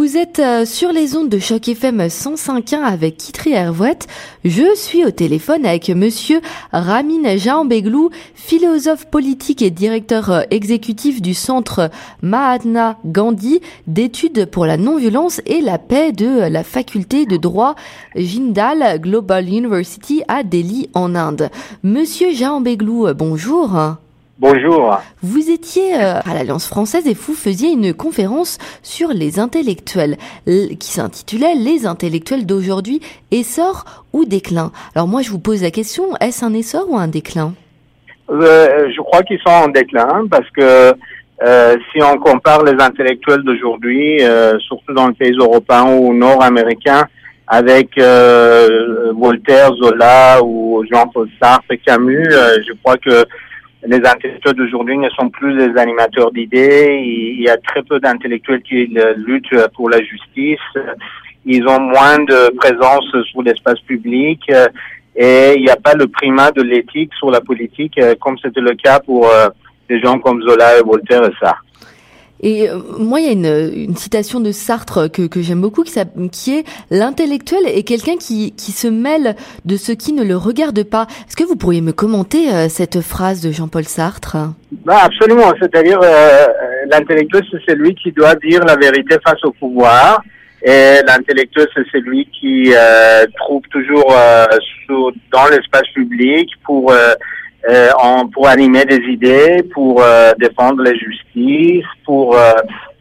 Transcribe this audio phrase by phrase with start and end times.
[0.00, 4.06] Vous êtes euh, sur les ondes de Choc FM 105.1 avec Kitri Hervouette.
[4.46, 6.40] Je suis au téléphone avec monsieur
[6.72, 11.90] Ramin Jaambeglou, philosophe politique et directeur euh, exécutif du centre
[12.22, 17.74] Mahatma Gandhi d'études pour la non-violence et la paix de la faculté de droit
[18.16, 21.50] Jindal Global University à Delhi en Inde.
[21.82, 23.76] Monsieur Jaambeglou, euh, bonjour.
[24.40, 24.98] Bonjour.
[25.22, 30.16] Vous étiez euh, à l'Alliance française et vous faisiez une conférence sur les intellectuels
[30.46, 33.84] qui s'intitulait Les intellectuels d'aujourd'hui, essor
[34.14, 34.72] ou déclin.
[34.94, 37.52] Alors moi je vous pose la question, est-ce un essor ou un déclin?
[38.30, 40.94] Euh, Je crois qu'ils sont en déclin parce que
[41.42, 44.22] euh, si on compare les intellectuels d'aujourd'hui,
[44.60, 47.04] surtout dans les pays européens ou nord-américains,
[47.46, 53.26] avec Voltaire, Zola ou Jean-Paul Sartre, Camus, je crois que
[53.86, 57.00] les intellectuels d'aujourd'hui ne sont plus des animateurs d'idées.
[57.02, 60.58] Il y a très peu d'intellectuels qui luttent pour la justice.
[61.46, 64.40] Ils ont moins de présence sur l'espace public
[65.16, 68.74] et il n'y a pas le primat de l'éthique sur la politique comme c'était le
[68.74, 69.48] cas pour euh,
[69.88, 71.56] des gens comme Zola et Voltaire et ça.
[72.42, 75.82] Et euh, moi, il y a une, une, citation de Sartre que, que j'aime beaucoup,
[75.82, 75.98] qui,
[76.32, 80.82] qui est l'intellectuel est quelqu'un qui, qui se mêle de ce qui ne le regarde
[80.84, 81.06] pas.
[81.28, 84.36] Est-ce que vous pourriez me commenter euh, cette phrase de Jean-Paul Sartre?
[84.84, 85.52] Bah, Absolument.
[85.60, 86.46] C'est-à-dire, euh,
[86.90, 90.22] l'intellectuel, c'est celui qui doit dire la vérité face au pouvoir.
[90.62, 92.70] Et l'intellectuel, c'est celui qui
[93.38, 94.14] trouve toujours
[94.86, 96.92] sous, dans l'espace public pour
[97.68, 97.88] euh,
[98.32, 102.52] pour animer des idées, pour euh, défendre la justice, pour euh,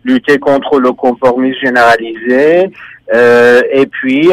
[0.04, 2.70] lutter contre le conformisme généralisé,
[3.14, 4.30] euh, et puis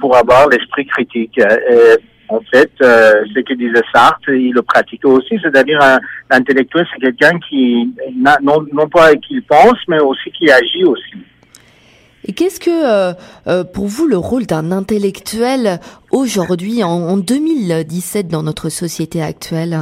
[0.00, 1.40] pour avoir l'esprit critique.
[2.28, 5.98] en fait, ce que disait Sartre, il le pratique aussi, c'est-à-dire un
[6.30, 11.16] intellectuel, c'est quelqu'un qui, non, non pas qu'il pense, mais aussi qui agit aussi.
[12.34, 13.12] Qu'est-ce que, euh,
[13.46, 15.78] euh, pour vous, le rôle d'un intellectuel
[16.10, 19.78] aujourd'hui, en, 2017, dans notre société actuelle?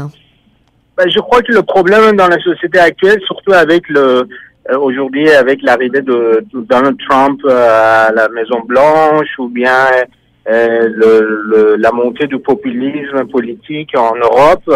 [0.96, 4.28] Ben, Je crois que le problème dans la société actuelle, surtout avec le
[4.70, 9.88] euh, aujourd'hui avec l'arrivée de, Donald Trump à la Maison Blanche ou bien
[10.46, 14.70] la montée du populisme politique en Europe,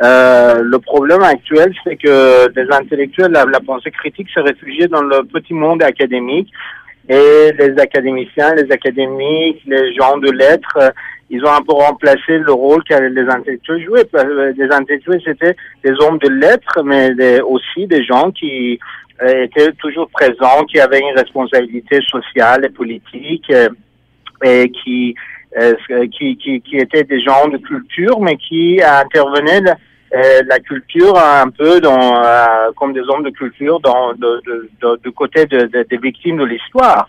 [0.00, 5.22] le problème actuel, c'est que des intellectuels, la, la pensée critique s'est réfugiée dans le
[5.22, 6.52] petit monde académique
[7.08, 10.90] et les académiciens, les académiques, les gens de lettres, euh,
[11.30, 14.08] ils ont un peu remplacé le rôle qu'avaient les intellectuels jouaient.
[14.14, 18.78] Euh, les intellectuels, c'était des hommes de lettres, mais aussi des gens qui
[19.22, 23.52] euh, étaient toujours présents, qui avaient une responsabilité sociale et politique,
[24.42, 25.14] et qui,
[26.18, 29.62] qui, qui, étaient des gens de culture, mais qui intervenaient
[30.12, 34.42] la culture un peu dans, euh, comme des hommes de culture dans, de,
[34.82, 37.08] de, du côté de, des victimes de l'histoire.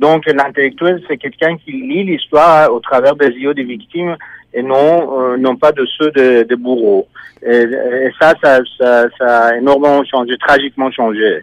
[0.00, 4.16] Donc l'intellectuel, c'est quelqu'un qui lit l'histoire au travers des yeux des victimes
[4.52, 7.06] et non, euh, non pas de ceux des de bourreaux.
[7.44, 7.64] Et,
[8.20, 11.40] ça, ça, ça, ça a énormément changé, tragiquement changé.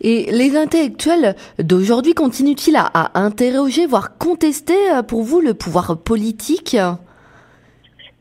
[0.00, 4.78] Et les intellectuels d'aujourd'hui continuent-ils à, à interroger, voire contester
[5.08, 6.76] pour vous le pouvoir politique?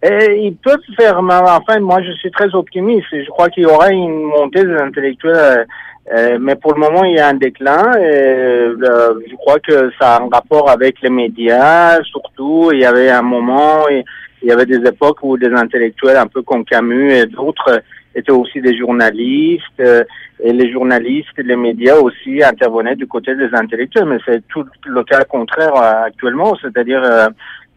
[0.03, 3.07] Et ils peuvent faire, enfin, moi je suis très optimiste.
[3.11, 5.65] Je crois qu'il y aura une montée des intellectuels,
[6.13, 7.93] euh, mais pour le moment il y a un déclin.
[7.97, 12.69] Et, euh, je crois que ça a un rapport avec les médias, surtout.
[12.73, 14.03] Il y avait un moment, il
[14.43, 17.81] y avait des époques où des intellectuels un peu comme Camus et d'autres
[18.13, 19.63] étaient aussi des journalistes.
[19.79, 20.03] Euh,
[20.39, 24.05] et les journalistes et les médias aussi intervenaient du côté des intellectuels.
[24.05, 27.01] Mais c'est tout le cas contraire actuellement, c'est-à-dire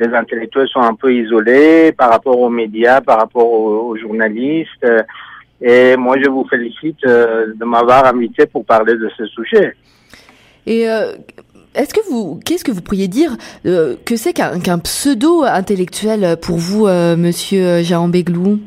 [0.00, 4.86] les intellectuels sont un peu isolés par rapport aux médias, par rapport aux, journalistes.
[5.60, 9.76] Et moi, je vous félicite euh, de m'avoir invité pour parler de ce sujet.
[10.66, 11.12] Et euh,
[11.74, 16.56] est-ce que vous, qu'est-ce que vous pourriez dire euh, que c'est qu'un pseudo intellectuel pour
[16.56, 18.58] vous, Monsieur Jean Béglou?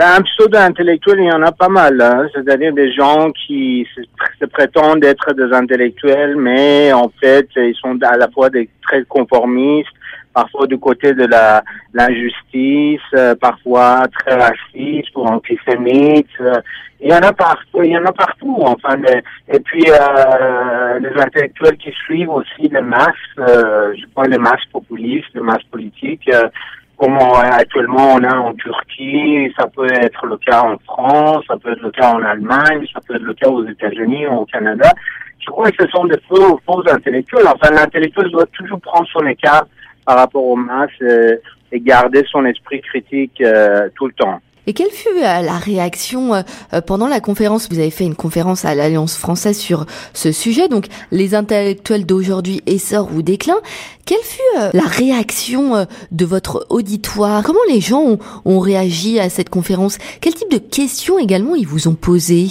[0.00, 2.00] Un pseudo-intellectuel, il y en a pas mal.
[2.00, 2.26] Hein.
[2.32, 8.16] C'est-à-dire des gens qui se, prétendent être des intellectuels, mais en fait, ils sont à
[8.16, 9.92] la fois des très conformistes,
[10.32, 11.62] parfois du côté de la
[11.94, 16.28] l'injustice, euh, parfois très raciste ou antisémite.
[16.40, 16.60] Euh,
[17.00, 18.58] il y en a partout, il y en a partout.
[18.60, 18.96] Enfin,
[19.48, 25.28] et puis euh, les intellectuels qui suivent aussi les masses, je crois les masses populistes,
[25.34, 26.30] les masses politiques.
[26.96, 31.72] comme actuellement on a en Turquie, ça peut être le cas en France, ça peut
[31.72, 34.88] être le cas en Allemagne, ça peut être le cas aux États-Unis au Canada.
[35.44, 37.46] Je crois que ce sont des faux, faux intellectuels.
[37.46, 39.66] Enfin, l'intellectuel doit toujours prendre son écart
[40.04, 44.40] par rapport aux masses et garder son esprit critique euh, tout le temps.
[44.68, 47.68] Et quelle fut euh, la réaction euh, euh, pendant la conférence?
[47.68, 52.60] Vous avez fait une conférence à l'Alliance française sur ce sujet, donc les intellectuels d'aujourd'hui,
[52.66, 53.56] essor ou déclin.
[54.06, 54.40] Quelle fut
[54.72, 57.42] la réaction de votre auditoire?
[57.42, 59.98] Comment les gens ont, ont, réagi à cette conférence?
[60.20, 62.46] Quel type de questions également ils vous ont posé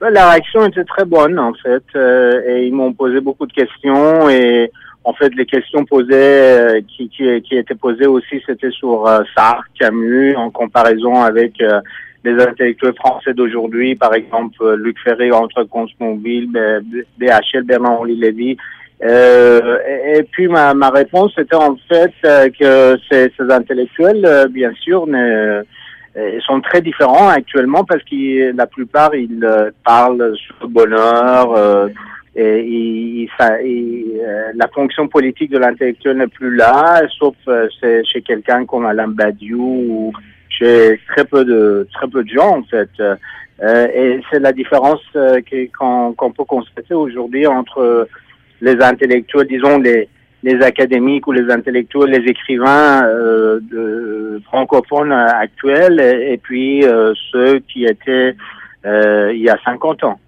[0.00, 4.70] La réaction était très bonne en fait, et ils m'ont posé beaucoup de questions et
[5.04, 9.20] en fait, les questions posées, euh, qui, qui, qui, étaient posées aussi, c'était sur euh,
[9.36, 11.80] Sartre, Camus, en comparaison avec euh,
[12.24, 16.48] les intellectuels français d'aujourd'hui, par exemple Luc Ferré entre Consmobile,
[17.18, 18.56] BHL, Bernard-Henri Lévy.
[19.04, 19.78] Euh,
[20.14, 25.62] et, puis ma, ma réponse était en fait que ces, ces intellectuels, bien sûr, ne,
[26.46, 29.46] sont très différents actuellement parce que la plupart ils
[29.84, 31.90] parlent sur le bonheur
[32.36, 33.62] et, ça,
[34.24, 39.08] euh, la fonction politique de l'intellectuel n'est plus là, sauf euh, chez quelqu'un comme Alain
[39.08, 40.12] Badiou ou
[40.48, 42.88] chez très peu de très peu de gens en fait.
[43.00, 45.02] Euh, et c'est la différence
[45.78, 48.08] qu'on peut constater aujourd'hui entre
[48.60, 50.08] les intellectuels, disons les
[50.42, 53.08] les académiques ou les intellectuels, les écrivains
[54.44, 56.84] francophones actuels, et puis
[57.32, 58.36] ceux qui étaient
[58.84, 60.20] il y a 50 ans.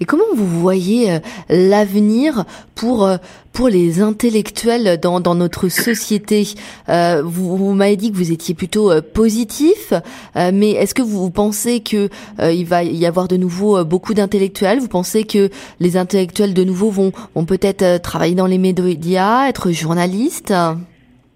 [0.00, 1.18] Et comment vous voyez euh,
[1.48, 2.44] l'avenir
[2.74, 3.16] pour euh,
[3.52, 6.48] pour les intellectuels dans, dans notre société?
[6.88, 9.92] Euh, Vous, vous m'avez dit que vous étiez plutôt positif,
[10.34, 12.08] mais est-ce que vous pensez que
[12.42, 14.80] il va y avoir de nouveau beaucoup d'intellectuels?
[14.80, 19.70] Vous pensez que les intellectuels de nouveau vont vont peut-être travailler dans les médias, être
[19.70, 20.52] journalistes?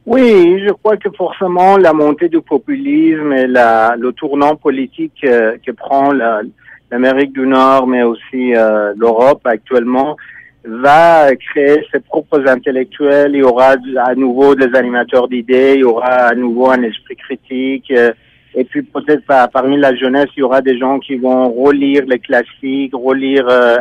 [0.07, 5.71] Oui, je crois que forcément la montée du populisme et la, le tournant politique que
[5.71, 6.43] prend la,
[6.91, 10.17] l'Amérique du Nord, mais aussi euh, l'Europe actuellement,
[10.65, 13.33] va créer ses propres intellectuels.
[13.35, 17.17] Il y aura à nouveau des animateurs d'idées, il y aura à nouveau un esprit
[17.17, 17.91] critique.
[17.91, 18.13] Euh,
[18.55, 22.19] et puis peut-être parmi la jeunesse, il y aura des gens qui vont relire les
[22.19, 23.77] classiques, relire euh,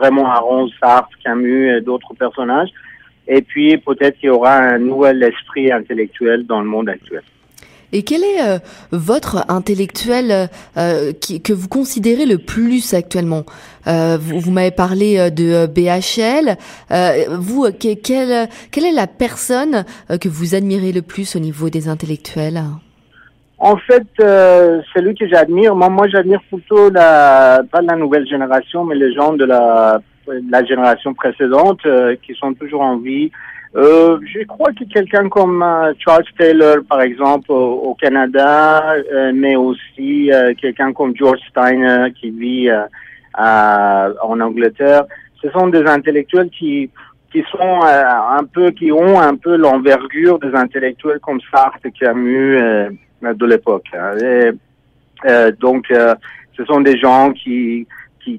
[0.00, 2.70] Raymond Aron, Sartre, Camus et d'autres personnages.
[3.26, 7.22] Et puis peut-être qu'il y aura un nouvel esprit intellectuel dans le monde actuel.
[7.92, 8.58] Et quel est euh,
[8.92, 13.44] votre intellectuel euh, qui, que vous considérez le plus actuellement?
[13.88, 16.56] Euh, Vous, m'avez parlé euh, de BHL.
[17.36, 19.84] vous, quelle, quelle est la personne
[20.20, 22.62] que vous admirez le plus au niveau des intellectuels?
[23.58, 28.94] En fait, euh, celui que j'admire, moi, j'admire plutôt la, pas la nouvelle génération, mais
[28.94, 30.00] les gens de la
[30.64, 31.80] génération précédente
[32.22, 33.30] qui sont toujours en vie,
[33.76, 39.54] euh, je crois que quelqu'un comme euh, Charles Taylor, par exemple, au, Canada, euh, mais
[39.54, 42.68] aussi euh, quelqu'un comme George Steiner qui vit
[43.38, 45.04] en Angleterre,
[45.40, 46.90] ce sont des intellectuels qui
[47.32, 52.58] qui sont un peu, qui ont un peu l'envergure des intellectuels comme Sartre, Camus
[53.22, 53.86] de l'époque.
[53.94, 54.50] Hein.
[55.60, 57.86] donc, ce sont des gens qui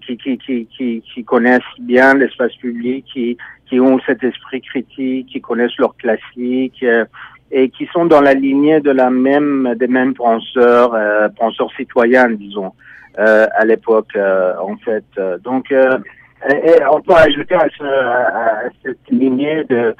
[0.05, 3.37] qui, qui, qui, qui, connaissent bien l'espace public, qui,
[3.71, 7.05] qui ont cet esprit critique, qui connaissent leurs classiques euh,
[7.51, 12.29] et qui sont dans la lignée de la même des mêmes penseurs, euh, penseurs citoyens,
[12.29, 12.73] disons,
[13.17, 15.05] euh, à l'époque, en fait.
[15.43, 19.95] Donc, on peut ajouter à, ce, à cette lignée de,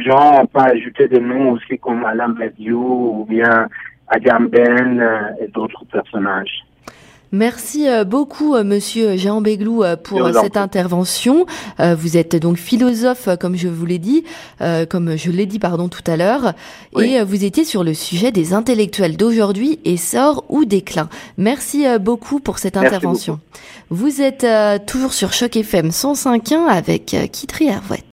[0.00, 3.68] gens, on peut ajouter des noms aussi comme Alain Badiou ou bien
[4.08, 6.64] Agamben et d'autres personnages.
[7.34, 11.46] Merci euh, beaucoup, euh, Monsieur Jean Béglou, euh, pour cette intervention.
[11.78, 14.24] Vous êtes donc philosophe, comme je vous l'ai dit,
[14.90, 16.52] comme je l'ai dit, pardon, tout à l'heure,
[16.98, 21.08] et vous étiez sur le sujet des intellectuels d'aujourd'hui, essor ou déclin.
[21.38, 23.40] Merci beaucoup pour cette intervention.
[23.90, 24.46] Vous êtes
[24.86, 28.04] toujours sur Choc FM 105.1 avec Kitri Hervouet.